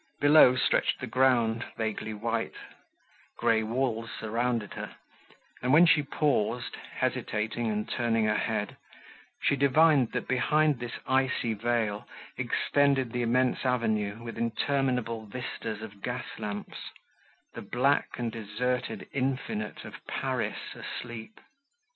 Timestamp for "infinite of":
19.13-20.03